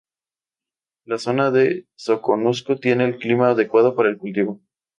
La 1.05 1.19
zona 1.19 1.51
del 1.51 1.85
Soconusco 1.93 2.75
tiene 2.79 3.05
el 3.05 3.19
clima 3.19 3.51
adecuado 3.51 3.95
para 3.95 4.09
el 4.09 4.17
cultivo. 4.17 4.59